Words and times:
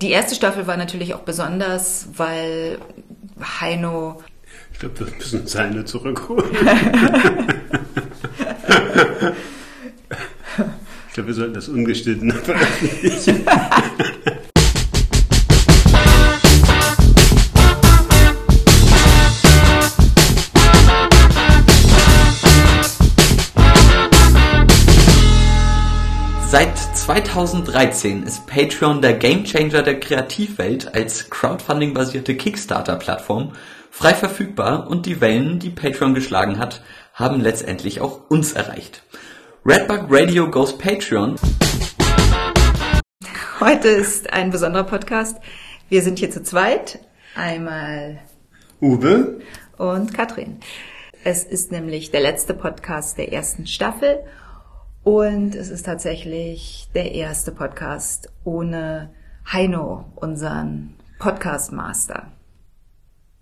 Die 0.00 0.10
erste 0.10 0.36
Staffel 0.36 0.68
war 0.68 0.76
natürlich 0.76 1.12
auch 1.14 1.22
besonders, 1.22 2.06
weil 2.16 2.78
Heino. 3.60 4.22
Ich 4.72 4.78
glaube, 4.78 5.00
wir 5.00 5.08
müssen 5.16 5.48
seine 5.48 5.84
zurückholen. 5.84 6.48
ich 11.08 11.14
glaube, 11.14 11.26
wir 11.26 11.34
sollten 11.34 11.54
das 11.54 11.68
ungeschnitten 11.68 12.30
veröffentlichen. 12.30 13.44
Seit 26.48 26.97
2013 27.08 28.24
ist 28.24 28.46
Patreon 28.46 29.00
der 29.00 29.14
Gamechanger 29.14 29.80
der 29.80 29.98
Kreativwelt 29.98 30.94
als 30.94 31.30
Crowdfunding-basierte 31.30 32.36
Kickstarter-Plattform 32.36 33.52
frei 33.90 34.12
verfügbar 34.12 34.90
und 34.90 35.06
die 35.06 35.22
Wellen, 35.22 35.58
die 35.58 35.70
Patreon 35.70 36.12
geschlagen 36.12 36.58
hat, 36.58 36.82
haben 37.14 37.40
letztendlich 37.40 38.02
auch 38.02 38.28
uns 38.28 38.52
erreicht. 38.52 39.04
Redbug 39.64 40.08
Radio 40.10 40.50
Goes 40.50 40.76
Patreon. 40.76 41.36
Heute 43.58 43.88
ist 43.88 44.30
ein 44.30 44.50
besonderer 44.50 44.84
Podcast. 44.84 45.38
Wir 45.88 46.02
sind 46.02 46.18
hier 46.18 46.30
zu 46.30 46.42
zweit. 46.42 46.98
Einmal 47.34 48.18
Uwe 48.82 49.40
und 49.78 50.12
Katrin. 50.12 50.60
Es 51.24 51.44
ist 51.44 51.72
nämlich 51.72 52.10
der 52.10 52.20
letzte 52.20 52.52
Podcast 52.52 53.16
der 53.16 53.32
ersten 53.32 53.66
Staffel 53.66 54.24
und 55.08 55.54
es 55.54 55.70
ist 55.70 55.86
tatsächlich 55.86 56.90
der 56.94 57.12
erste 57.12 57.50
Podcast 57.50 58.30
ohne 58.44 59.08
Heino, 59.50 60.04
unseren 60.16 60.96
Podcast 61.18 61.72
Master. 61.72 62.30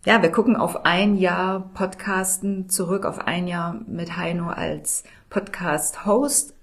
Ja, 0.04 0.22
wir 0.22 0.30
gucken 0.30 0.54
auf 0.54 0.84
ein 0.84 1.16
Jahr 1.16 1.68
Podcasten 1.74 2.68
zurück, 2.68 3.04
auf 3.04 3.26
ein 3.26 3.48
Jahr 3.48 3.80
mit 3.88 4.16
Heino 4.16 4.46
als 4.46 5.02
Podcast-Host. 5.28 6.54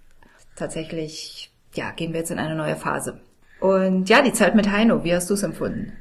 Tatsächlich, 0.56 1.54
ja, 1.74 1.92
gehen 1.92 2.14
wir 2.14 2.22
jetzt 2.22 2.32
in 2.32 2.40
eine 2.40 2.56
neue 2.56 2.78
Phase. 2.78 3.20
Und 3.60 4.08
ja, 4.08 4.22
die 4.22 4.32
Zeit 4.32 4.56
mit 4.56 4.72
Heino, 4.72 5.04
wie 5.04 5.14
hast 5.14 5.30
du 5.30 5.34
es 5.34 5.44
empfunden? 5.44 5.92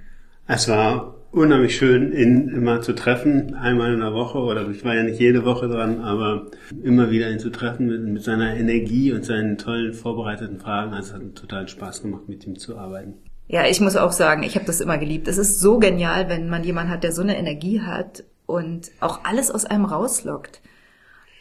Es 0.47 0.69
war 0.69 1.15
unheimlich 1.33 1.77
schön, 1.77 2.13
ihn 2.13 2.49
immer 2.49 2.83
zu 2.83 2.93
treffen, 2.95 3.55
einmal 3.55 3.93
in 3.93 4.01
der 4.01 4.13
Woche, 4.13 4.39
oder 4.39 4.69
ich 4.69 4.85
war 4.85 4.95
ja 4.95 5.03
nicht 5.03 5.19
jede 5.19 5.45
Woche 5.45 5.69
dran, 5.69 6.01
aber 6.01 6.47
immer 6.83 7.11
wieder 7.11 7.31
ihn 7.31 7.39
zu 7.39 7.51
treffen 7.51 7.87
mit, 7.87 8.03
mit 8.03 8.23
seiner 8.23 8.55
Energie 8.55 9.13
und 9.13 9.25
seinen 9.25 9.59
tollen 9.59 9.95
vorbereiteten 9.95 10.61
Fragen. 10.61 10.93
Also 10.93 11.09
es 11.09 11.15
hat 11.15 11.35
total 11.35 11.69
Spaß 11.69 12.03
gemacht, 12.03 12.29
mit 12.29 12.47
ihm 12.47 12.59
zu 12.59 12.77
arbeiten. 12.77 13.15
Ja, 13.49 13.67
ich 13.67 13.81
muss 13.81 13.97
auch 13.97 14.13
sagen, 14.13 14.45
ich 14.45 14.55
habe 14.55 14.67
das 14.67 14.81
immer 14.81 14.99
geliebt. 14.99 15.27
Es 15.27 15.39
ist 15.39 15.61
so 15.61 15.79
genial, 15.79 16.29
wenn 16.29 16.49
man 16.49 16.65
jemanden 16.65 16.93
hat, 16.93 17.03
der 17.03 17.13
so 17.13 17.23
eine 17.23 17.37
Energie 17.37 17.81
hat 17.81 18.25
und 18.47 18.91
auch 19.01 19.25
alles 19.25 19.51
aus 19.51 19.65
einem 19.65 19.85
rauslockt. 19.85 20.61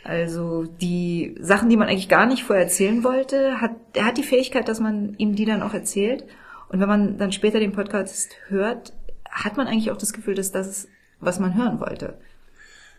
Also 0.03 0.65
die 0.81 1.35
Sachen, 1.39 1.69
die 1.69 1.77
man 1.77 1.87
eigentlich 1.87 2.09
gar 2.09 2.25
nicht 2.25 2.43
vorher 2.43 2.63
erzählen 2.63 3.03
wollte, 3.03 3.61
hat 3.61 3.71
er 3.93 4.05
hat 4.05 4.17
die 4.17 4.23
Fähigkeit, 4.23 4.67
dass 4.67 4.79
man 4.79 5.13
ihm 5.17 5.35
die 5.35 5.45
dann 5.45 5.61
auch 5.61 5.73
erzählt. 5.73 6.25
Und 6.69 6.79
wenn 6.79 6.87
man 6.87 7.17
dann 7.17 7.33
später 7.33 7.59
den 7.59 7.73
Podcast 7.73 8.31
hört, 8.47 8.93
hat 9.31 9.57
man 9.57 9.67
eigentlich 9.67 9.91
auch 9.91 9.97
das 9.97 10.13
Gefühl, 10.13 10.35
dass 10.35 10.51
das 10.51 10.67
ist, 10.67 10.89
was 11.19 11.39
man 11.39 11.55
hören 11.55 11.79
wollte. 11.79 12.17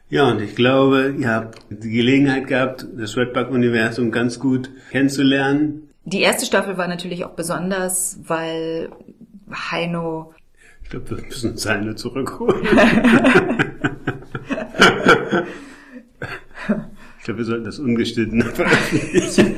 Ja, 0.09 0.29
und 0.29 0.41
ich 0.43 0.55
glaube, 0.55 1.15
ihr 1.19 1.29
habt 1.29 1.63
die 1.71 1.91
Gelegenheit 1.91 2.47
gehabt, 2.47 2.87
das 2.97 3.17
Redbug-Universum 3.17 4.11
ganz 4.11 4.39
gut 4.39 4.71
kennenzulernen. 4.91 5.89
Die 6.05 6.21
erste 6.21 6.45
Staffel 6.45 6.77
war 6.77 6.89
natürlich 6.89 7.25
auch 7.25 7.31
besonders, 7.31 8.19
weil 8.27 8.91
Heino. 9.51 10.35
Ich 10.83 10.91
glaube, 10.91 11.11
wir 11.11 11.25
müssen 11.25 11.57
seine 11.57 11.95
zurückholen. 11.95 12.63
ich 17.19 17.25
glaube, 17.25 17.39
wir 17.39 17.45
sollten 17.45 17.65
das 17.65 17.79
ungeschnitten 17.79 18.43
veröffentlichen. 18.55 19.57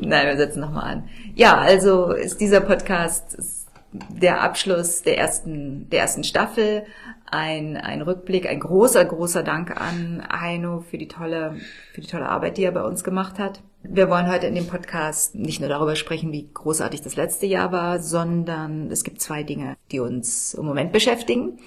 Nein, 0.00 0.26
wir 0.26 0.36
setzen 0.36 0.60
nochmal 0.60 0.92
an. 0.92 1.08
Ja, 1.34 1.56
also 1.56 2.12
ist 2.12 2.40
dieser 2.40 2.60
Podcast 2.60 3.61
der 3.92 4.42
Abschluss 4.42 5.02
der 5.02 5.18
ersten, 5.18 5.88
der 5.90 6.00
ersten 6.00 6.24
Staffel. 6.24 6.84
Ein, 7.30 7.76
ein 7.76 8.02
Rückblick, 8.02 8.46
ein 8.46 8.60
großer, 8.60 9.04
großer 9.04 9.42
Dank 9.42 9.80
an 9.80 10.22
Heino 10.30 10.80
für 10.80 10.98
die 10.98 11.08
tolle, 11.08 11.56
für 11.94 12.00
die 12.02 12.06
tolle 12.06 12.28
Arbeit, 12.28 12.58
die 12.58 12.64
er 12.64 12.72
bei 12.72 12.82
uns 12.82 13.04
gemacht 13.04 13.38
hat. 13.38 13.62
Wir 13.82 14.08
wollen 14.08 14.30
heute 14.30 14.46
in 14.46 14.54
dem 14.54 14.66
Podcast 14.66 15.34
nicht 15.34 15.60
nur 15.60 15.68
darüber 15.68 15.96
sprechen, 15.96 16.30
wie 16.30 16.48
großartig 16.52 17.00
das 17.00 17.16
letzte 17.16 17.46
Jahr 17.46 17.72
war, 17.72 18.00
sondern 18.00 18.90
es 18.90 19.02
gibt 19.02 19.20
zwei 19.20 19.42
Dinge, 19.42 19.76
die 19.90 20.00
uns 20.00 20.54
im 20.54 20.66
Moment 20.66 20.92
beschäftigen. 20.92 21.58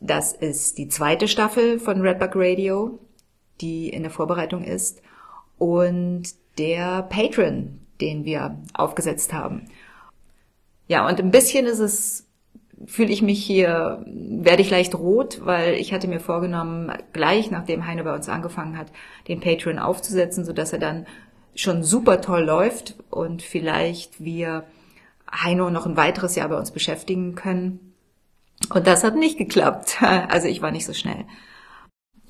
Das 0.00 0.32
ist 0.32 0.76
die 0.78 0.88
zweite 0.88 1.28
Staffel 1.28 1.78
von 1.78 2.00
Redbug 2.00 2.32
Radio, 2.34 2.98
die 3.60 3.88
in 3.88 4.02
der 4.02 4.10
Vorbereitung 4.10 4.64
ist, 4.64 5.00
und 5.56 6.24
der 6.58 7.02
Patron, 7.04 7.80
den 8.00 8.24
wir 8.24 8.58
aufgesetzt 8.74 9.32
haben. 9.32 9.70
Ja, 10.86 11.06
und 11.08 11.18
ein 11.18 11.30
bisschen 11.30 11.66
ist 11.66 11.78
es, 11.78 12.26
fühle 12.86 13.12
ich 13.12 13.22
mich 13.22 13.44
hier, 13.44 14.04
werde 14.06 14.62
ich 14.62 14.70
leicht 14.70 14.94
rot, 14.94 15.40
weil 15.44 15.74
ich 15.74 15.92
hatte 15.92 16.08
mir 16.08 16.20
vorgenommen, 16.20 16.92
gleich 17.12 17.50
nachdem 17.50 17.86
Heine 17.86 18.04
bei 18.04 18.14
uns 18.14 18.28
angefangen 18.28 18.76
hat, 18.76 18.92
den 19.28 19.40
Patreon 19.40 19.78
aufzusetzen, 19.78 20.44
so 20.44 20.52
dass 20.52 20.72
er 20.72 20.78
dann 20.78 21.06
schon 21.54 21.82
super 21.82 22.20
toll 22.20 22.42
läuft 22.42 22.96
und 23.10 23.42
vielleicht 23.42 24.22
wir 24.22 24.64
Heino 25.30 25.70
noch 25.70 25.86
ein 25.86 25.96
weiteres 25.96 26.34
Jahr 26.34 26.48
bei 26.48 26.58
uns 26.58 26.70
beschäftigen 26.70 27.34
können. 27.34 27.94
Und 28.72 28.86
das 28.86 29.04
hat 29.04 29.16
nicht 29.16 29.38
geklappt. 29.38 29.98
Also 30.28 30.48
ich 30.48 30.62
war 30.62 30.70
nicht 30.70 30.86
so 30.86 30.92
schnell. 30.92 31.24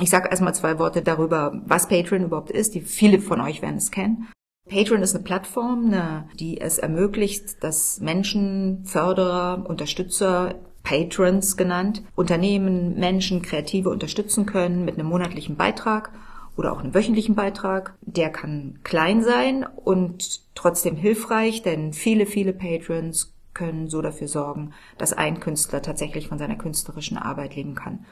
Ich 0.01 0.11
sage 0.11 0.29
erstmal 0.29 0.55
zwei 0.55 0.79
Worte 0.79 1.03
darüber, 1.03 1.61
was 1.67 1.89
Patreon 1.89 2.25
überhaupt 2.25 2.51
ist. 2.51 2.75
Die 2.75 2.81
viele 2.81 3.21
von 3.21 3.41
euch 3.41 3.63
werden 3.63 3.77
es 3.77 3.91
kennen. 3.91 4.29
Patreon 4.69 5.03
ist 5.03 5.15
eine 5.15 5.25
Plattform, 5.25 5.87
eine, 5.87 6.29
die 6.41 6.61
es 6.61 6.79
ermöglicht, 6.79 7.63
dass 7.63 8.01
Menschen, 8.01 8.85
Förderer, 8.87 9.65
Unterstützer, 9.69 10.55
Patrons 10.83 11.57
genannt, 11.57 12.03
Unternehmen, 12.15 12.99
Menschen, 12.99 13.43
Kreative 13.43 13.91
unterstützen 13.91 14.47
können 14.47 14.85
mit 14.85 14.99
einem 14.99 15.09
monatlichen 15.09 15.57
Beitrag 15.57 16.13
oder 16.57 16.73
auch 16.73 16.79
einem 16.79 16.95
wöchentlichen 16.95 17.35
Beitrag. 17.35 17.95
Der 18.01 18.31
kann 18.31 18.79
klein 18.85 19.23
sein 19.23 19.67
und 19.67 20.41
trotzdem 20.55 20.97
hilfreich, 20.97 21.63
denn 21.63 21.93
viele, 21.93 22.27
viele 22.27 22.53
Patrons 22.53 23.35
können 23.53 23.89
so 23.89 24.03
dafür 24.03 24.29
sorgen, 24.29 24.73
dass 24.99 25.13
ein 25.13 25.41
Künstler 25.41 25.83
tatsächlich 25.83 26.29
von 26.29 26.39
seiner 26.39 26.57
künstlerischen 26.57 27.19
Arbeit 27.19 27.55
leben 27.55 27.75
kann. 27.75 28.05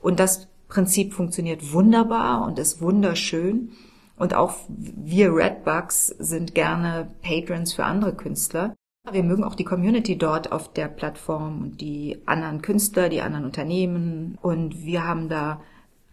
Und 0.00 0.20
das 0.20 0.48
Prinzip 0.68 1.14
funktioniert 1.14 1.72
wunderbar 1.72 2.46
und 2.46 2.58
ist 2.58 2.80
wunderschön. 2.80 3.72
Und 4.18 4.34
auch 4.34 4.56
wir 4.68 5.32
Redbugs 5.32 6.08
sind 6.18 6.54
gerne 6.54 7.08
Patrons 7.22 7.72
für 7.72 7.84
andere 7.84 8.14
Künstler. 8.14 8.74
Wir 9.10 9.22
mögen 9.22 9.44
auch 9.44 9.54
die 9.54 9.64
Community 9.64 10.18
dort 10.18 10.52
auf 10.52 10.72
der 10.72 10.88
Plattform 10.88 11.62
und 11.62 11.80
die 11.80 12.18
anderen 12.26 12.60
Künstler, 12.60 13.08
die 13.08 13.22
anderen 13.22 13.44
Unternehmen. 13.44 14.36
Und 14.42 14.84
wir 14.84 15.06
haben 15.06 15.28
da 15.28 15.62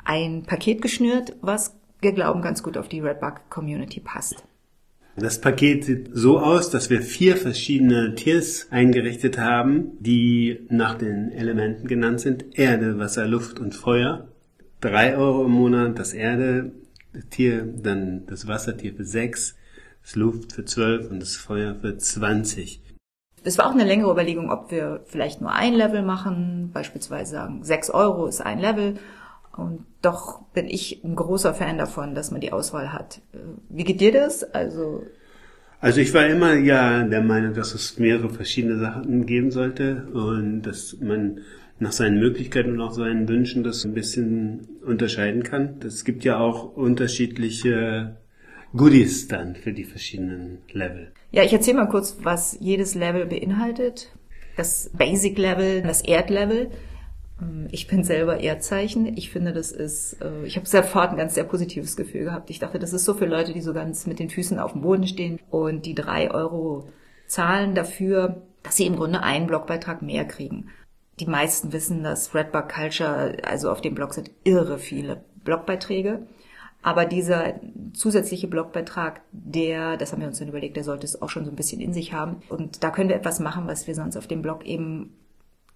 ein 0.03 0.43
Paket 0.43 0.81
geschnürt, 0.81 1.35
was 1.41 1.75
wir 1.99 2.11
glauben 2.11 2.41
ganz 2.41 2.61
gut 2.61 2.77
auf 2.77 2.87
die 2.87 2.99
Redbug 2.99 3.49
Community 3.49 3.99
passt. 3.99 4.43
Das 5.17 5.39
Paket 5.39 5.85
sieht 5.85 6.09
so 6.11 6.39
aus, 6.39 6.69
dass 6.69 6.89
wir 6.89 7.01
vier 7.01 7.37
verschiedene 7.37 8.15
Tiers 8.15 8.67
eingerichtet 8.69 9.37
haben, 9.37 9.91
die 9.99 10.67
nach 10.69 10.95
den 10.95 11.31
Elementen 11.31 11.87
genannt 11.87 12.19
sind. 12.19 12.57
Erde, 12.59 12.99
Wasser, 12.99 13.25
Luft 13.25 13.59
und 13.59 13.73
Feuer. 13.73 14.27
Drei 14.81 15.17
Euro 15.17 15.45
im 15.45 15.51
Monat 15.51 15.97
das 15.97 16.13
Erde, 16.13 16.73
Tier, 17.23 17.65
dann 17.65 18.25
das 18.27 18.47
Wassertier 18.47 18.93
für 18.93 19.05
sechs, 19.05 19.55
das 20.01 20.15
Luft 20.15 20.53
für 20.53 20.65
zwölf 20.65 21.09
und 21.09 21.19
das 21.19 21.35
Feuer 21.35 21.75
für 21.75 21.97
zwanzig. 21.97 22.81
Es 23.43 23.57
war 23.57 23.67
auch 23.67 23.73
eine 23.73 23.85
längere 23.85 24.11
Überlegung, 24.11 24.49
ob 24.49 24.71
wir 24.71 25.01
vielleicht 25.05 25.39
nur 25.41 25.51
ein 25.51 25.73
Level 25.73 26.01
machen, 26.01 26.71
beispielsweise 26.73 27.31
sagen, 27.31 27.63
sechs 27.63 27.89
Euro 27.89 28.25
ist 28.25 28.41
ein 28.41 28.59
Level. 28.59 28.95
Und 29.55 29.85
doch 30.01 30.41
bin 30.53 30.67
ich 30.67 31.03
ein 31.03 31.15
großer 31.15 31.53
Fan 31.53 31.77
davon, 31.77 32.15
dass 32.15 32.31
man 32.31 32.41
die 32.41 32.51
Auswahl 32.51 32.91
hat. 32.91 33.21
Wie 33.69 33.83
geht 33.83 34.01
dir 34.01 34.11
das? 34.11 34.43
Also 34.43 35.03
also 35.85 36.01
ich 36.01 36.13
war 36.13 36.25
immer 36.25 36.55
ja 36.55 37.03
der 37.03 37.21
Meinung, 37.21 37.53
dass 37.53 37.75
es 37.75 37.99
mehrere 37.99 38.29
verschiedene 38.29 38.79
Sachen 38.79 39.27
geben 39.27 39.51
sollte 39.51 40.07
und 40.13 40.63
dass 40.63 40.97
man 40.99 41.41
nach 41.79 41.91
seinen 41.91 42.19
Möglichkeiten 42.19 42.71
und 42.71 42.81
auch 42.81 42.91
seinen 42.91 43.27
Wünschen 43.27 43.63
das 43.63 43.83
ein 43.85 43.93
bisschen 43.93 44.67
unterscheiden 44.85 45.43
kann. 45.43 45.79
Es 45.85 46.05
gibt 46.05 46.23
ja 46.23 46.39
auch 46.39 46.75
unterschiedliche 46.75 48.17
Goodies 48.75 49.27
dann 49.27 49.55
für 49.55 49.73
die 49.73 49.83
verschiedenen 49.83 50.59
Level. 50.71 51.11
Ja, 51.31 51.43
ich 51.43 51.53
erzähle 51.53 51.77
mal 51.77 51.89
kurz, 51.89 52.17
was 52.23 52.57
jedes 52.59 52.95
Level 52.95 53.25
beinhaltet. 53.25 54.11
Das 54.55 54.89
Basic 54.97 55.37
Level, 55.37 55.81
das 55.81 56.01
Erdlevel. 56.01 56.71
Ähm, 57.41 57.67
ich 57.71 57.87
bin 57.87 58.03
selber 58.03 58.39
Erdzeichen. 58.39 59.17
Ich 59.17 59.29
finde, 59.29 59.51
das 59.51 59.71
ist, 59.71 60.21
äh, 60.21 60.45
ich 60.45 60.55
habe 60.55 60.67
sofort 60.67 61.11
ein 61.11 61.17
ganz 61.17 61.35
sehr 61.35 61.43
positives 61.43 61.97
Gefühl 61.97 62.25
gehabt. 62.25 62.49
Ich 62.49 62.59
dachte, 62.59 62.79
das 62.79 62.93
ist 62.93 63.05
so 63.05 63.13
für 63.13 63.25
Leute, 63.25 63.53
die 63.53 63.61
so 63.61 63.73
ganz 63.73 64.07
mit 64.07 64.19
den 64.19 64.29
Füßen 64.29 64.59
auf 64.59 64.73
dem 64.73 64.81
Boden 64.81 65.07
stehen 65.07 65.39
und 65.49 65.85
die 65.85 65.95
drei 65.95 66.31
Euro 66.31 66.89
zahlen 67.27 67.75
dafür, 67.75 68.43
dass 68.63 68.77
sie 68.77 68.85
im 68.85 68.95
Grunde 68.95 69.23
einen 69.23 69.47
Blogbeitrag 69.47 70.01
mehr 70.01 70.25
kriegen. 70.25 70.69
Die 71.19 71.27
meisten 71.27 71.71
wissen, 71.71 72.03
dass 72.03 72.35
Redbug 72.35 72.69
Culture, 72.69 73.37
also 73.43 73.71
auf 73.71 73.81
dem 73.81 73.95
Blog 73.95 74.13
sind 74.13 74.31
irre 74.43 74.77
viele 74.79 75.23
Blogbeiträge. 75.43 76.27
Aber 76.85 77.05
dieser 77.05 77.55
zusätzliche 77.93 78.47
Blogbeitrag, 78.47 79.21
der, 79.31 79.97
das 79.97 80.11
haben 80.11 80.21
wir 80.21 80.27
uns 80.27 80.37
dann 80.37 80.49
überlegt, 80.49 80.77
der 80.77 80.83
sollte 80.83 81.05
es 81.05 81.19
auch 81.19 81.29
schon 81.29 81.43
so 81.43 81.49
ein 81.49 81.55
bisschen 81.55 81.81
in 81.81 81.93
sich 81.93 82.13
haben. 82.13 82.43
Und 82.47 82.83
da 82.83 82.91
können 82.91 83.09
wir 83.09 83.15
etwas 83.15 83.39
machen, 83.39 83.65
was 83.65 83.87
wir 83.87 83.95
sonst 83.95 84.15
auf 84.17 84.27
dem 84.27 84.43
Blog 84.43 84.63
eben 84.67 85.15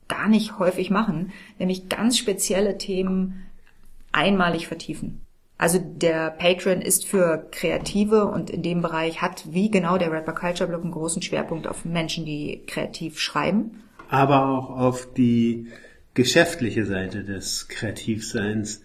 gar 0.07 0.27
nicht 0.27 0.59
häufig 0.59 0.91
machen, 0.91 1.31
nämlich 1.57 1.89
ganz 1.89 2.15
spezielle 2.19 2.77
Themen 2.77 3.45
einmalig 4.11 4.67
vertiefen. 4.67 5.21
Also 5.57 5.79
der 5.83 6.29
Patreon 6.29 6.79
ist 6.79 7.07
für 7.07 7.47
Kreative 7.49 8.25
und 8.25 8.51
in 8.51 8.61
dem 8.61 8.83
Bereich 8.83 9.19
hat 9.19 9.51
wie 9.51 9.71
genau 9.71 9.97
der 9.97 10.11
Rapper 10.11 10.33
Culture 10.33 10.69
Blog 10.69 10.83
einen 10.83 10.91
großen 10.91 11.23
Schwerpunkt 11.23 11.67
auf 11.67 11.85
Menschen, 11.85 12.23
die 12.23 12.61
kreativ 12.67 13.19
schreiben. 13.19 13.81
Aber 14.09 14.49
auch 14.49 14.69
auf 14.71 15.13
die 15.13 15.67
geschäftliche 16.13 16.85
Seite 16.85 17.23
des 17.23 17.67
Kreativseins, 17.67 18.81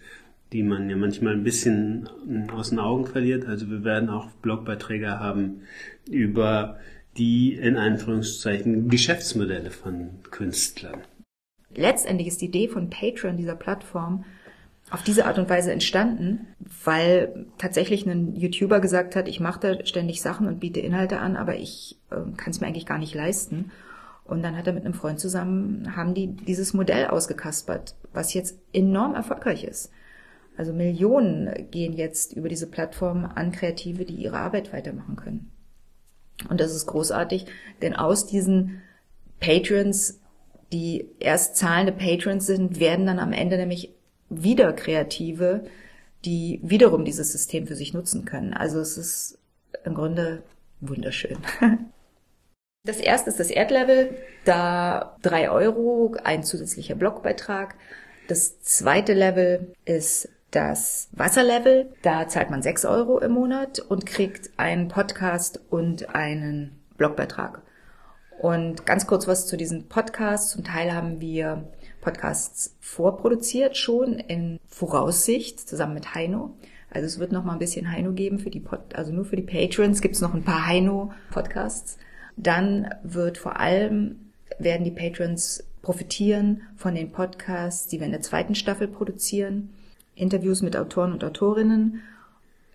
die 0.53 0.63
man 0.63 0.89
ja 0.89 0.95
manchmal 0.95 1.33
ein 1.33 1.43
bisschen 1.43 2.07
aus 2.53 2.69
den 2.69 2.79
Augen 2.79 3.07
verliert. 3.07 3.45
Also 3.45 3.69
wir 3.69 3.83
werden 3.83 4.09
auch 4.09 4.29
Blogbeiträge 4.41 5.19
haben 5.19 5.63
über 6.09 6.79
die 7.17 7.53
in 7.53 7.77
Anführungszeichen 7.77 8.87
Geschäftsmodelle 8.89 9.71
von 9.71 10.09
Künstlern. 10.31 11.01
Letztendlich 11.73 12.27
ist 12.27 12.41
die 12.41 12.45
Idee 12.45 12.67
von 12.67 12.89
Patreon, 12.89 13.37
dieser 13.37 13.55
Plattform, 13.55 14.23
auf 14.91 15.03
diese 15.03 15.25
Art 15.25 15.39
und 15.39 15.49
Weise 15.49 15.71
entstanden, 15.71 16.47
weil 16.83 17.47
tatsächlich 17.57 18.05
ein 18.05 18.35
YouTuber 18.35 18.79
gesagt 18.79 19.15
hat, 19.15 19.27
ich 19.27 19.39
mache 19.39 19.59
da 19.59 19.85
ständig 19.85 20.21
Sachen 20.21 20.47
und 20.47 20.59
biete 20.59 20.79
Inhalte 20.79 21.19
an, 21.19 21.35
aber 21.35 21.55
ich 21.55 21.97
äh, 22.11 22.15
kann 22.37 22.51
es 22.51 22.61
mir 22.61 22.67
eigentlich 22.67 22.85
gar 22.85 22.99
nicht 22.99 23.15
leisten. 23.15 23.71
Und 24.25 24.41
dann 24.41 24.57
hat 24.57 24.65
er 24.67 24.73
mit 24.73 24.83
einem 24.83 24.95
Freund 24.95 25.19
zusammen, 25.19 25.95
haben 25.95 26.15
die 26.15 26.27
dieses 26.27 26.73
Modell 26.73 27.07
ausgekaspert, 27.07 27.95
was 28.11 28.33
jetzt 28.33 28.57
enorm 28.73 29.13
erfolgreich 29.13 29.63
ist. 29.63 29.91
Also 30.57 30.73
Millionen 30.73 31.69
gehen 31.69 31.93
jetzt 31.93 32.33
über 32.33 32.49
diese 32.49 32.67
Plattform 32.67 33.25
an 33.25 33.51
Kreative, 33.51 34.03
die 34.03 34.15
ihre 34.15 34.37
Arbeit 34.37 34.73
weitermachen 34.73 35.15
können. 35.15 35.51
Und 36.49 36.59
das 36.59 36.73
ist 36.73 36.87
großartig, 36.87 37.45
denn 37.81 37.95
aus 37.95 38.25
diesen 38.25 38.81
Patrons, 39.39 40.19
die 40.71 41.07
erst 41.19 41.57
zahlende 41.57 41.91
Patrons 41.91 42.45
sind, 42.45 42.79
werden 42.79 43.05
dann 43.05 43.19
am 43.19 43.31
Ende 43.31 43.57
nämlich 43.57 43.91
wieder 44.29 44.73
Kreative, 44.73 45.65
die 46.23 46.59
wiederum 46.63 47.05
dieses 47.05 47.31
System 47.31 47.67
für 47.67 47.75
sich 47.75 47.93
nutzen 47.93 48.25
können. 48.25 48.53
Also 48.53 48.79
es 48.79 48.97
ist 48.97 49.37
im 49.83 49.93
Grunde 49.93 50.41
wunderschön. 50.81 51.37
Das 52.85 52.97
erste 52.97 53.31
ist 53.31 53.39
das 53.39 53.49
Erdlevel, 53.49 54.15
da 54.45 55.17
drei 55.23 55.49
Euro, 55.49 56.15
ein 56.23 56.43
zusätzlicher 56.43 56.93
Blogbeitrag. 56.93 57.75
Das 58.27 58.61
zweite 58.61 59.13
Level 59.13 59.73
ist 59.85 60.29
das 60.51 61.09
Wasserlevel, 61.11 61.91
da 62.03 62.27
zahlt 62.27 62.51
man 62.51 62.61
sechs 62.61 62.85
Euro 62.85 63.19
im 63.19 63.31
Monat 63.31 63.79
und 63.79 64.05
kriegt 64.05 64.51
einen 64.57 64.87
Podcast 64.87 65.59
und 65.69 66.13
einen 66.15 66.79
Blogbeitrag. 66.97 67.63
Und 68.39 68.85
ganz 68.85 69.07
kurz 69.07 69.27
was 69.27 69.47
zu 69.47 69.57
diesen 69.57 69.87
Podcasts. 69.87 70.51
Zum 70.51 70.63
Teil 70.63 70.93
haben 70.93 71.19
wir 71.19 71.67
Podcasts 72.01 72.75
vorproduziert 72.79 73.77
schon 73.77 74.19
in 74.19 74.59
Voraussicht 74.67 75.67
zusammen 75.67 75.95
mit 75.95 76.13
Heino. 76.13 76.55
Also 76.91 77.07
es 77.07 77.17
wird 77.19 77.31
noch 77.31 77.43
mal 77.43 77.53
ein 77.53 77.59
bisschen 77.59 77.91
Heino 77.91 78.13
geben 78.13 78.37
für 78.37 78.51
die 78.51 78.59
Pod, 78.59 78.79
also 78.93 79.11
nur 79.11 79.25
für 79.25 79.35
die 79.35 79.41
Patrons 79.41 80.01
gibt 80.01 80.15
es 80.15 80.21
noch 80.21 80.33
ein 80.33 80.43
paar 80.43 80.67
Heino 80.67 81.11
Podcasts. 81.31 81.97
Dann 82.37 82.89
wird 83.03 83.37
vor 83.37 83.59
allem 83.59 84.31
werden 84.59 84.83
die 84.83 84.91
Patrons 84.91 85.63
profitieren 85.81 86.61
von 86.75 86.95
den 86.95 87.11
Podcasts, 87.11 87.87
die 87.87 87.99
wir 87.99 88.05
in 88.05 88.11
der 88.11 88.21
zweiten 88.21 88.55
Staffel 88.55 88.87
produzieren. 88.87 89.73
Interviews 90.15 90.61
mit 90.61 90.75
Autoren 90.75 91.13
und 91.13 91.23
Autorinnen, 91.23 92.01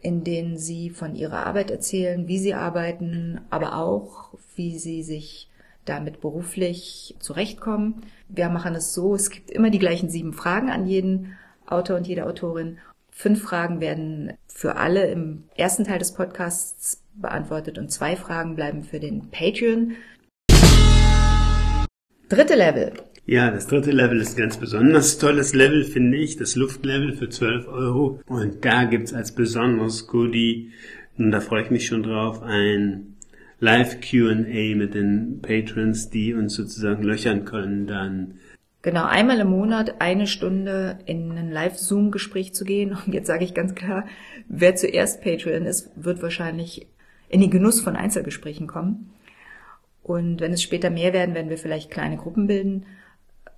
in 0.02 0.24
denen 0.24 0.56
sie 0.56 0.90
von 0.90 1.14
ihrer 1.14 1.46
Arbeit 1.46 1.70
erzählen, 1.70 2.28
wie 2.28 2.38
sie 2.38 2.54
arbeiten, 2.54 3.40
aber 3.50 3.76
auch, 3.76 4.34
wie 4.54 4.78
sie 4.78 5.02
sich 5.02 5.48
damit 5.84 6.20
beruflich 6.20 7.16
zurechtkommen. 7.18 8.02
Wir 8.28 8.48
machen 8.48 8.74
es 8.74 8.94
so, 8.94 9.14
es 9.14 9.30
gibt 9.30 9.50
immer 9.50 9.70
die 9.70 9.78
gleichen 9.78 10.08
sieben 10.08 10.32
Fragen 10.32 10.70
an 10.70 10.86
jeden 10.86 11.36
Autor 11.66 11.96
und 11.96 12.06
jede 12.06 12.26
Autorin. 12.26 12.78
Fünf 13.10 13.42
Fragen 13.42 13.80
werden 13.80 14.34
für 14.46 14.76
alle 14.76 15.06
im 15.06 15.44
ersten 15.56 15.84
Teil 15.84 15.98
des 15.98 16.12
Podcasts 16.12 17.02
beantwortet 17.20 17.78
und 17.78 17.90
zwei 17.90 18.16
Fragen 18.16 18.56
bleiben 18.56 18.82
für 18.82 19.00
den 19.00 19.30
Patreon. 19.30 19.96
Dritte 22.28 22.54
Level. 22.54 22.92
Ja, 23.26 23.50
das 23.50 23.66
dritte 23.66 23.90
Level 23.90 24.20
ist 24.20 24.36
ein 24.36 24.42
ganz 24.42 24.56
besonders 24.56 25.18
tolles 25.18 25.54
Level, 25.54 25.84
finde 25.84 26.16
ich. 26.16 26.36
Das 26.36 26.56
Luftlevel 26.56 27.12
für 27.12 27.28
12 27.28 27.68
Euro. 27.68 28.20
Und 28.26 28.64
da 28.64 28.84
gibt's 28.84 29.12
als 29.12 29.32
besonderes 29.32 30.06
Goodie, 30.06 30.72
und 31.18 31.32
da 31.32 31.40
freue 31.40 31.62
ich 31.62 31.70
mich 31.70 31.86
schon 31.86 32.02
drauf, 32.02 32.42
ein 32.42 33.16
Live 33.58 34.00
Q&A 34.00 34.74
mit 34.74 34.94
den 34.94 35.40
Patrons, 35.42 36.08
die 36.08 36.32
uns 36.32 36.54
sozusagen 36.54 37.02
löchern 37.02 37.44
können 37.44 37.86
dann. 37.86 38.38
Genau, 38.82 39.04
einmal 39.04 39.38
im 39.40 39.50
Monat 39.50 40.00
eine 40.00 40.26
Stunde 40.26 40.98
in 41.04 41.32
ein 41.32 41.50
Live-Zoom-Gespräch 41.50 42.54
zu 42.54 42.64
gehen. 42.64 42.96
Und 43.06 43.12
jetzt 43.12 43.26
sage 43.26 43.44
ich 43.44 43.52
ganz 43.52 43.74
klar, 43.74 44.06
wer 44.48 44.74
zuerst 44.74 45.22
Patreon 45.22 45.66
ist, 45.66 45.90
wird 45.94 46.22
wahrscheinlich 46.22 46.86
in 47.30 47.40
den 47.40 47.50
Genuss 47.50 47.80
von 47.80 47.96
Einzelgesprächen 47.96 48.66
kommen. 48.66 49.14
Und 50.02 50.40
wenn 50.40 50.52
es 50.52 50.62
später 50.62 50.90
mehr 50.90 51.14
werden, 51.14 51.34
werden 51.34 51.48
wir 51.48 51.58
vielleicht 51.58 51.90
kleine 51.90 52.18
Gruppen 52.18 52.46
bilden. 52.46 52.84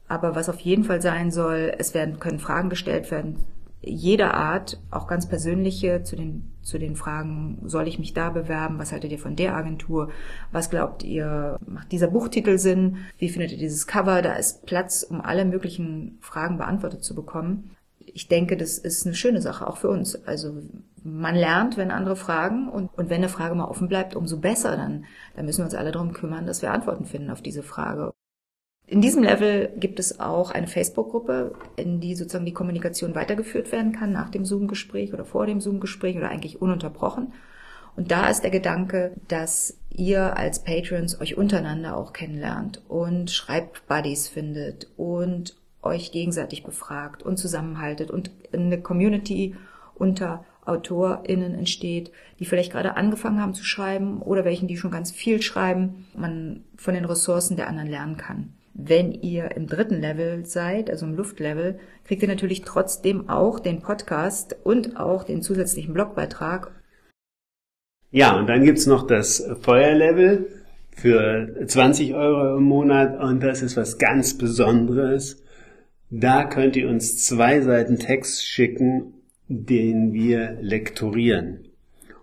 Aber 0.07 0.37
was 0.37 0.49
auf 0.49 0.61
jeden 0.61 0.85
Fall 0.85 1.03
sein 1.03 1.33
soll, 1.33 1.73
es 1.79 1.95
werden, 1.95 2.21
können 2.21 2.39
Fragen 2.39 2.71
gestellt 2.71 3.11
werden 3.11 3.39
jeder 3.83 4.35
Art, 4.35 4.79
auch 4.91 5.09
ganz 5.09 5.29
persönliche, 5.29 6.05
zu 6.05 6.15
den, 6.15 6.53
zu 6.63 6.79
den 6.79 6.95
Fragen, 6.95 7.59
soll 7.65 7.89
ich 7.89 7.99
mich 7.99 8.15
da 8.15 8.31
bewerben? 8.31 8.79
Was 8.79 8.93
haltet 8.93 9.11
ihr 9.11 9.19
von 9.19 9.35
der 9.35 9.57
Agentur? 9.57 10.11
Was 10.53 10.71
glaubt 10.71 11.03
ihr, 11.03 11.59
macht 11.67 11.91
dieser 11.91 12.07
Buchtitel 12.07 12.59
Sinn? 12.59 12.99
Wie 13.19 13.29
findet 13.29 13.51
ihr 13.51 13.59
dieses 13.59 13.89
Cover? 13.89 14.23
Da 14.23 14.35
ist 14.35 14.67
Platz, 14.67 15.03
um 15.03 15.21
alle 15.21 15.45
möglichen 15.45 16.19
Fragen 16.21 16.59
beantwortet 16.59 17.03
zu 17.03 17.15
bekommen. 17.15 17.73
Ich 17.99 18.29
denke, 18.29 18.57
das 18.57 18.79
ist 18.79 19.05
eine 19.05 19.17
schöne 19.17 19.43
Sache, 19.43 19.67
auch 19.67 19.79
für 19.79 19.89
uns. 19.89 20.15
Also 20.27 20.63
man 21.04 21.34
lernt, 21.34 21.76
wenn 21.76 21.90
andere 21.90 22.16
fragen 22.16 22.69
und, 22.69 22.90
und 22.96 23.10
wenn 23.10 23.19
eine 23.19 23.28
Frage 23.28 23.54
mal 23.54 23.64
offen 23.64 23.88
bleibt, 23.88 24.14
umso 24.14 24.38
besser. 24.38 24.76
Dann, 24.76 25.04
dann 25.37 25.46
müssen 25.46 25.58
wir 25.58 25.64
uns 25.64 25.75
alle 25.75 25.93
darum 25.93 26.12
kümmern, 26.12 26.46
dass 26.46 26.62
wir 26.62 26.72
Antworten 26.72 27.04
finden 27.04 27.31
auf 27.31 27.43
diese 27.43 27.62
Frage. 27.62 28.12
In 28.87 29.00
diesem 29.00 29.22
Level 29.22 29.73
gibt 29.76 29.99
es 29.99 30.21
auch 30.21 30.50
eine 30.50 30.66
Facebook-Gruppe, 30.66 31.54
in 31.76 32.00
die 32.00 32.14
sozusagen 32.14 32.44
die 32.44 32.52
Kommunikation 32.52 33.14
weitergeführt 33.14 33.73
werden 33.73 33.92
kann 33.92 34.12
nach 34.12 34.28
dem 34.28 34.44
Zoom-Gespräch 34.44 35.14
oder 35.14 35.25
vor 35.25 35.47
dem 35.47 35.61
Zoom-Gespräch 35.61 36.16
oder 36.16 36.28
eigentlich 36.28 36.61
ununterbrochen. 36.61 37.32
Und 37.97 38.11
da 38.11 38.28
ist 38.28 38.42
der 38.42 38.50
Gedanke, 38.50 39.12
dass 39.28 39.78
ihr 39.90 40.37
als 40.37 40.64
Patrons 40.64 41.21
euch 41.21 41.37
untereinander 41.37 41.97
auch 41.97 42.12
kennenlernt 42.12 42.82
und 42.88 43.30
Schreibbuddies 43.30 44.28
findet 44.28 44.90
und 44.97 45.56
euch 45.82 46.12
gegenseitig 46.12 46.64
befragt 46.64 47.23
und 47.23 47.37
zusammenhaltet 47.37 48.11
und 48.11 48.30
eine 48.52 48.80
Community 48.80 49.56
unter 49.94 50.44
AutorInnen 50.64 51.54
entsteht, 51.54 52.12
die 52.38 52.45
vielleicht 52.45 52.73
gerade 52.73 52.97
angefangen 52.97 53.40
haben 53.40 53.54
zu 53.54 53.64
schreiben 53.64 54.23
oder 54.23 54.45
welchen, 54.45 54.69
die 54.69 54.76
schon 54.76 54.90
ganz 54.90 55.11
viel 55.11 55.42
schreiben, 55.42 56.07
man 56.14 56.64
von 56.76 56.95
den 56.95 57.04
Ressourcen 57.04 57.57
der 57.57 57.69
anderen 57.69 57.88
lernen 57.88 58.16
kann. 58.16 58.52
Wenn 58.75 59.12
ihr 59.12 59.54
im 59.54 59.66
dritten 59.66 60.00
Level 60.00 60.47
seid, 60.47 60.88
also 60.88 61.04
im 61.04 61.14
Luftlevel, 61.14 61.78
kriegt 62.04 62.23
ihr 62.23 62.28
natürlich 62.28 62.62
trotzdem 62.62 63.28
auch 63.28 63.61
den 63.61 63.83
Podcast 63.83 64.57
und 64.64 64.97
auch 64.97 65.25
den 65.25 65.42
zusätzlichen 65.42 65.92
Blogbeitrag. 65.92 66.71
Ja, 68.11 68.38
und 68.38 68.47
dann 68.47 68.64
gibt's 68.64 68.87
noch 68.87 69.07
das 69.07 69.47
Feuerlevel 69.61 70.49
für 70.90 71.66
20 71.66 72.14
Euro 72.14 72.57
im 72.57 72.64
Monat 72.64 73.19
und 73.21 73.42
das 73.42 73.62
ist 73.62 73.76
was 73.76 73.99
ganz 73.99 74.38
Besonderes. 74.38 75.42
Da 76.11 76.45
könnt 76.45 76.76
ihr 76.76 76.88
uns 76.88 77.25
zwei 77.25 77.61
Seiten 77.62 77.99
Text 77.99 78.47
schicken, 78.47 79.14
den 79.52 80.12
wir 80.12 80.59
lektorieren 80.61 81.68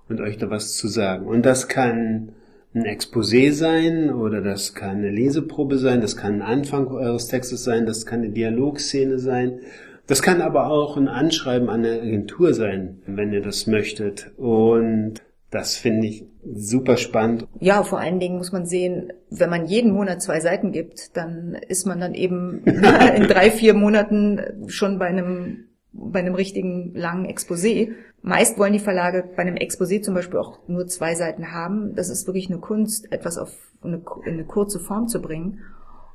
und 0.09 0.19
euch 0.19 0.37
da 0.37 0.49
was 0.49 0.75
zu 0.75 0.87
sagen. 0.87 1.27
Und 1.27 1.45
das 1.45 1.67
kann 1.67 2.33
ein 2.73 2.85
Exposé 2.85 3.51
sein 3.51 4.11
oder 4.11 4.41
das 4.41 4.73
kann 4.73 4.97
eine 4.97 5.09
Leseprobe 5.09 5.77
sein, 5.77 6.01
das 6.01 6.17
kann 6.17 6.35
ein 6.35 6.41
Anfang 6.41 6.87
eures 6.87 7.27
Textes 7.27 7.63
sein, 7.63 7.85
das 7.85 8.05
kann 8.05 8.19
eine 8.19 8.29
Dialogszene 8.29 9.19
sein. 9.19 9.59
Das 10.07 10.23
kann 10.23 10.41
aber 10.41 10.71
auch 10.71 10.97
ein 10.97 11.07
Anschreiben 11.07 11.69
an 11.69 11.85
eine 11.85 12.01
Agentur 12.01 12.55
sein, 12.55 12.99
wenn 13.05 13.31
ihr 13.31 13.41
das 13.41 13.67
möchtet. 13.67 14.31
Und 14.37 15.21
das 15.51 15.77
finde 15.77 16.07
ich 16.07 16.25
super 16.51 16.97
spannend. 16.97 17.47
Ja, 17.59 17.83
vor 17.83 17.99
allen 17.99 18.19
Dingen 18.19 18.37
muss 18.37 18.51
man 18.51 18.65
sehen, 18.65 19.13
wenn 19.29 19.51
man 19.51 19.67
jeden 19.67 19.91
Monat 19.91 20.21
zwei 20.21 20.39
Seiten 20.39 20.71
gibt, 20.71 21.15
dann 21.15 21.55
ist 21.67 21.85
man 21.85 21.99
dann 21.99 22.15
eben 22.15 22.63
in 22.65 23.23
drei, 23.27 23.51
vier 23.51 23.75
Monaten 23.75 24.41
schon 24.67 24.97
bei 24.97 25.07
einem 25.07 25.68
bei 25.91 26.19
einem 26.19 26.35
richtigen 26.35 26.93
langen 26.93 27.25
Exposé. 27.25 27.93
Meist 28.21 28.57
wollen 28.57 28.73
die 28.73 28.79
Verlage 28.79 29.23
bei 29.35 29.41
einem 29.41 29.55
Exposé 29.55 30.01
zum 30.01 30.13
Beispiel 30.13 30.39
auch 30.39 30.59
nur 30.67 30.87
zwei 30.87 31.15
Seiten 31.15 31.51
haben. 31.51 31.95
Das 31.95 32.09
ist 32.09 32.27
wirklich 32.27 32.49
eine 32.49 32.59
Kunst, 32.59 33.11
etwas 33.11 33.37
auf 33.37 33.55
eine, 33.81 34.01
in 34.25 34.33
eine 34.33 34.45
kurze 34.45 34.79
Form 34.79 35.07
zu 35.07 35.21
bringen. 35.21 35.61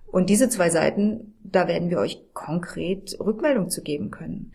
Und 0.06 0.30
diese 0.30 0.48
zwei 0.48 0.70
Seiten, 0.70 1.34
da 1.42 1.66
werden 1.66 1.90
wir 1.90 1.98
euch 1.98 2.22
konkret 2.34 3.16
Rückmeldung 3.18 3.68
zu 3.68 3.82
geben 3.82 4.10
können. 4.10 4.52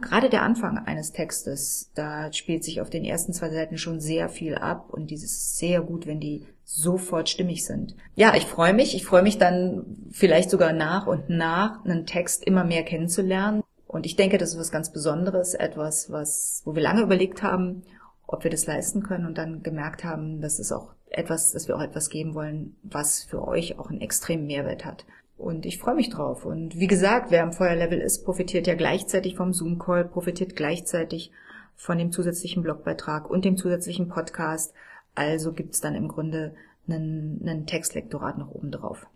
Gerade 0.00 0.30
der 0.30 0.42
Anfang 0.42 0.78
eines 0.78 1.12
Textes, 1.12 1.90
da 1.94 2.32
spielt 2.32 2.64
sich 2.64 2.80
auf 2.80 2.88
den 2.88 3.04
ersten 3.04 3.32
zwei 3.32 3.50
Seiten 3.50 3.76
schon 3.76 4.00
sehr 4.00 4.28
viel 4.28 4.54
ab 4.54 4.88
und 4.90 5.10
dieses 5.10 5.58
sehr 5.58 5.82
gut, 5.82 6.06
wenn 6.06 6.20
die 6.20 6.46
sofort 6.64 7.28
stimmig 7.28 7.66
sind. 7.66 7.94
Ja, 8.14 8.34
ich 8.34 8.46
freue 8.46 8.72
mich. 8.72 8.94
Ich 8.94 9.04
freue 9.04 9.22
mich 9.22 9.38
dann 9.38 9.84
vielleicht 10.10 10.50
sogar 10.50 10.72
nach 10.72 11.06
und 11.06 11.28
nach 11.28 11.84
einen 11.84 12.06
Text 12.06 12.44
immer 12.44 12.64
mehr 12.64 12.84
kennenzulernen. 12.84 13.62
Und 13.92 14.06
ich 14.06 14.16
denke, 14.16 14.38
das 14.38 14.54
ist 14.54 14.58
was 14.58 14.72
ganz 14.72 14.90
Besonderes, 14.90 15.52
etwas, 15.52 16.10
was, 16.10 16.62
wo 16.64 16.74
wir 16.74 16.82
lange 16.82 17.02
überlegt 17.02 17.42
haben, 17.42 17.82
ob 18.26 18.42
wir 18.42 18.50
das 18.50 18.66
leisten 18.66 19.02
können 19.02 19.26
und 19.26 19.36
dann 19.36 19.62
gemerkt 19.62 20.02
haben, 20.02 20.40
dass 20.40 20.58
es 20.58 20.72
auch 20.72 20.94
etwas, 21.10 21.52
dass 21.52 21.68
wir 21.68 21.76
auch 21.76 21.82
etwas 21.82 22.08
geben 22.08 22.34
wollen, 22.34 22.74
was 22.82 23.22
für 23.22 23.46
euch 23.46 23.78
auch 23.78 23.90
einen 23.90 24.00
extremen 24.00 24.46
Mehrwert 24.46 24.86
hat. 24.86 25.04
Und 25.36 25.66
ich 25.66 25.78
freue 25.78 25.94
mich 25.94 26.08
drauf. 26.08 26.46
Und 26.46 26.78
wie 26.78 26.86
gesagt, 26.86 27.30
wer 27.30 27.42
am 27.42 27.52
Feuerlevel 27.52 28.00
ist, 28.00 28.24
profitiert 28.24 28.66
ja 28.66 28.74
gleichzeitig 28.74 29.36
vom 29.36 29.52
Zoom-Call, 29.52 30.06
profitiert 30.06 30.56
gleichzeitig 30.56 31.30
von 31.76 31.98
dem 31.98 32.12
zusätzlichen 32.12 32.62
Blogbeitrag 32.62 33.28
und 33.28 33.44
dem 33.44 33.58
zusätzlichen 33.58 34.08
Podcast. 34.08 34.72
Also 35.14 35.52
gibt's 35.52 35.82
dann 35.82 35.94
im 35.94 36.08
Grunde 36.08 36.54
einen, 36.88 37.42
einen 37.42 37.66
Textlektorat 37.66 38.38
noch 38.38 38.52
oben 38.52 38.70
drauf. 38.70 39.06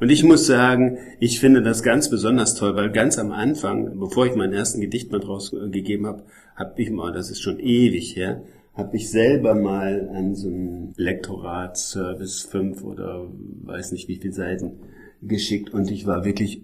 Und 0.00 0.10
ich 0.10 0.22
muss 0.22 0.46
sagen, 0.46 0.98
ich 1.18 1.40
finde 1.40 1.62
das 1.62 1.82
ganz 1.82 2.08
besonders 2.08 2.54
toll, 2.54 2.76
weil 2.76 2.90
ganz 2.90 3.18
am 3.18 3.32
Anfang, 3.32 3.98
bevor 3.98 4.26
ich 4.26 4.36
meinen 4.36 4.52
ersten 4.52 4.80
Gedichtband 4.80 5.26
rausgegeben 5.26 6.06
habe, 6.06 6.24
habe 6.54 6.80
ich 6.80 6.90
mal, 6.90 7.12
das 7.12 7.30
ist 7.30 7.40
schon 7.40 7.58
ewig 7.58 8.14
her, 8.14 8.42
habe 8.74 8.96
ich 8.96 9.10
selber 9.10 9.56
mal 9.56 10.08
an 10.14 10.36
so 10.36 10.48
einem 10.48 10.92
Lektorat 10.96 11.76
Service 11.76 12.42
5 12.42 12.84
oder 12.84 13.28
weiß 13.62 13.90
nicht 13.90 14.08
wie 14.08 14.16
viele 14.16 14.32
Seiten 14.32 14.78
geschickt 15.20 15.74
und 15.74 15.90
ich 15.90 16.06
war 16.06 16.24
wirklich 16.24 16.62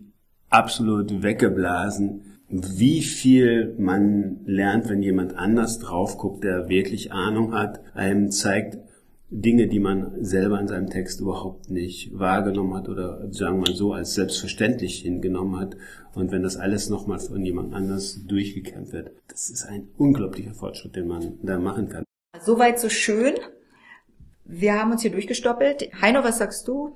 absolut 0.49 1.25
weggeblasen, 1.25 2.23
wie 2.49 3.03
viel 3.03 3.75
man 3.79 4.41
lernt, 4.45 4.88
wenn 4.88 5.03
jemand 5.03 5.37
anders 5.37 5.81
drauf 5.81 6.19
guckt, 6.19 6.45
der 6.45 6.69
wirklich 6.69 7.11
Ahnung 7.11 7.53
hat, 7.53 7.81
einem 7.95 8.31
zeigt, 8.31 8.79
Dinge, 9.37 9.67
die 9.67 9.81
man 9.81 10.25
selber 10.25 10.61
in 10.61 10.69
seinem 10.69 10.88
Text 10.88 11.21
überhaupt 11.21 11.69
nicht 11.69 12.17
wahrgenommen 12.17 12.75
hat 12.75 12.88
oder 12.88 13.26
sagen 13.33 13.57
wir 13.57 13.71
mal 13.71 13.75
so 13.75 13.93
als 13.93 14.14
selbstverständlich 14.14 15.00
hingenommen 15.00 15.59
hat. 15.59 15.76
Und 16.14 16.31
wenn 16.31 16.45
das 16.45 16.57
alles 16.57 16.88
nochmal 16.88 17.19
von 17.19 17.45
jemand 17.45 17.75
anders 17.75 18.25
durchgekämpft 18.26 18.93
wird, 18.93 19.11
das 19.26 19.50
ist 19.50 19.64
ein 19.64 19.88
unglaublicher 19.99 20.55
Fortschritt, 20.55 20.95
den 20.95 21.09
man 21.09 21.38
da 21.43 21.59
machen 21.59 21.88
kann. 21.88 22.05
Soweit 22.41 22.79
so 22.79 22.88
schön. 22.88 23.35
Wir 24.45 24.79
haben 24.79 24.93
uns 24.93 25.03
hier 25.03 25.11
durchgestoppelt. 25.11 25.91
Heino, 26.00 26.23
was 26.23 26.38
sagst 26.38 26.69
du? 26.69 26.95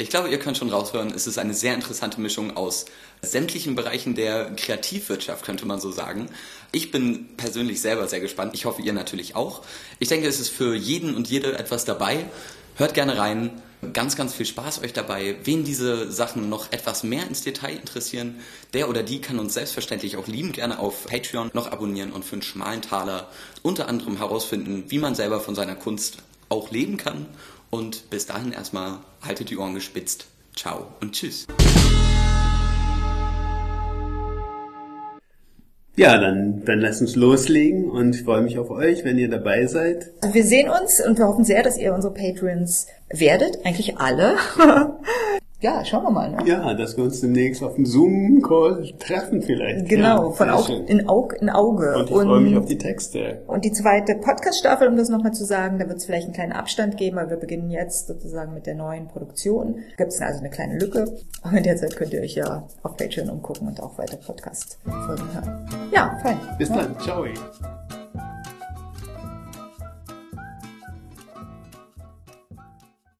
Ich 0.00 0.08
glaube, 0.08 0.30
ihr 0.30 0.38
könnt 0.38 0.56
schon 0.56 0.70
raushören, 0.70 1.12
es 1.14 1.26
ist 1.26 1.36
eine 1.36 1.52
sehr 1.52 1.74
interessante 1.74 2.22
Mischung 2.22 2.56
aus 2.56 2.86
sämtlichen 3.20 3.74
Bereichen 3.74 4.14
der 4.14 4.50
Kreativwirtschaft, 4.56 5.44
könnte 5.44 5.66
man 5.66 5.78
so 5.78 5.90
sagen. 5.90 6.30
Ich 6.72 6.90
bin 6.90 7.36
persönlich 7.36 7.82
selber 7.82 8.08
sehr 8.08 8.20
gespannt. 8.20 8.54
Ich 8.54 8.64
hoffe, 8.64 8.80
ihr 8.80 8.94
natürlich 8.94 9.36
auch. 9.36 9.60
Ich 9.98 10.08
denke, 10.08 10.26
es 10.26 10.40
ist 10.40 10.48
für 10.48 10.74
jeden 10.74 11.14
und 11.14 11.28
jede 11.28 11.58
etwas 11.58 11.84
dabei. 11.84 12.24
Hört 12.76 12.94
gerne 12.94 13.18
rein. 13.18 13.60
Ganz, 13.92 14.16
ganz 14.16 14.32
viel 14.32 14.46
Spaß 14.46 14.82
euch 14.82 14.94
dabei. 14.94 15.36
Wen 15.44 15.64
diese 15.64 16.10
Sachen 16.10 16.48
noch 16.48 16.72
etwas 16.72 17.02
mehr 17.02 17.26
ins 17.26 17.42
Detail 17.42 17.76
interessieren, 17.76 18.40
der 18.72 18.88
oder 18.88 19.02
die 19.02 19.20
kann 19.20 19.38
uns 19.38 19.52
selbstverständlich 19.52 20.16
auch 20.16 20.28
lieben 20.28 20.52
gerne 20.52 20.78
auf 20.78 21.08
Patreon 21.08 21.50
noch 21.52 21.70
abonnieren 21.70 22.12
und 22.12 22.24
für 22.24 22.36
einen 22.36 22.42
schmalen 22.42 22.80
Taler 22.80 23.28
unter 23.60 23.86
anderem 23.86 24.16
herausfinden, 24.16 24.84
wie 24.88 24.98
man 24.98 25.14
selber 25.14 25.40
von 25.40 25.54
seiner 25.54 25.74
Kunst 25.74 26.16
auch 26.48 26.70
leben 26.70 26.96
kann 26.96 27.26
und 27.70 28.10
bis 28.10 28.26
dahin 28.26 28.52
erstmal 28.52 28.98
haltet 29.22 29.50
die 29.50 29.56
Ohren 29.56 29.74
gespitzt. 29.74 30.26
Ciao 30.54 30.88
und 31.00 31.12
tschüss. 31.12 31.46
Ja, 35.96 36.16
dann, 36.18 36.64
dann 36.64 36.80
lasst 36.80 37.02
uns 37.02 37.14
loslegen 37.14 37.90
und 37.90 38.14
ich 38.14 38.22
freue 38.22 38.40
mich 38.40 38.58
auf 38.58 38.70
euch, 38.70 39.04
wenn 39.04 39.18
ihr 39.18 39.28
dabei 39.28 39.66
seid. 39.66 40.10
Wir 40.32 40.44
sehen 40.44 40.70
uns 40.70 41.04
und 41.04 41.18
wir 41.18 41.26
hoffen 41.26 41.44
sehr, 41.44 41.62
dass 41.62 41.76
ihr 41.76 41.92
unsere 41.92 42.14
Patrons 42.14 42.86
werdet. 43.10 43.58
Eigentlich 43.66 43.98
alle. 43.98 44.36
ja, 45.60 45.84
schauen 45.84 46.04
wir 46.04 46.10
mal. 46.10 46.30
Ne? 46.30 46.38
Ja, 46.46 46.72
dass 46.74 46.96
wir 46.96 47.04
uns 47.04 47.20
demnächst 47.20 47.62
auf 47.62 47.74
dem 47.74 47.84
Zoom-Call 47.84 48.94
treffen 48.98 49.42
vielleicht. 49.42 49.88
Genau, 49.88 50.28
ja, 50.28 50.32
von 50.32 50.50
Aug 50.50 50.68
in, 50.88 51.08
Aug 51.08 51.34
in 51.38 51.50
Auge. 51.50 51.94
Und 51.96 52.10
ich 52.10 52.16
und, 52.16 52.26
freue 52.26 52.40
mich 52.40 52.56
auf 52.56 52.64
die 52.64 52.78
Texte. 52.78 53.42
Und 53.46 53.64
die 53.64 53.72
zweite 53.72 54.14
Podcast-Staffel, 54.14 54.88
um 54.88 54.96
das 54.96 55.10
nochmal 55.10 55.32
zu 55.32 55.44
sagen, 55.44 55.78
da 55.78 55.86
wird 55.86 55.98
es 55.98 56.06
vielleicht 56.06 56.24
einen 56.24 56.34
kleinen 56.34 56.52
Abstand 56.52 56.96
geben, 56.96 57.16
weil 57.16 57.28
wir 57.28 57.36
beginnen 57.36 57.70
jetzt 57.70 58.06
sozusagen 58.06 58.54
mit 58.54 58.66
der 58.66 58.74
neuen 58.74 59.08
Produktion. 59.08 59.76
Gibt 59.98 60.12
es 60.12 60.20
also 60.20 60.40
eine 60.40 60.50
kleine 60.50 60.78
Lücke. 60.78 61.04
Aber 61.42 61.56
in 61.56 61.62
der 61.62 61.76
Zeit 61.76 61.94
könnt 61.94 62.12
ihr 62.14 62.22
euch 62.22 62.34
ja 62.34 62.66
auf 62.82 62.96
Patreon 62.96 63.28
umgucken 63.28 63.68
und 63.68 63.80
auch 63.80 63.98
weiter 63.98 64.16
Podcast-Folgen 64.16 65.34
hören. 65.34 65.68
Ja, 65.92 66.18
fein. 66.22 66.38
Bis 66.58 66.70
ja. 66.70 66.76
dann. 66.76 66.98
Ciao. 67.00 67.26